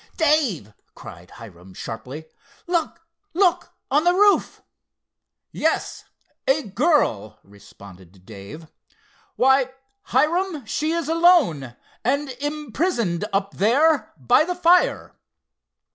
"Dave," 0.17 0.73
cried 0.95 1.29
Hiram 1.29 1.75
sharply—"look, 1.75 3.01
look, 3.35 3.73
on 3.91 4.03
the 4.03 4.15
roof!" 4.15 4.63
"Yes—a 5.51 6.63
girl," 6.69 7.37
responded 7.43 8.25
Dave. 8.25 8.65
"Why, 9.35 9.69
Hiram, 10.05 10.65
she 10.65 10.89
is 10.91 11.07
alone, 11.07 11.75
and 12.03 12.31
imprisoned 12.41 13.25
up 13.31 13.51
there 13.57 14.11
by 14.17 14.43
the 14.43 14.55
fire!" 14.55 15.13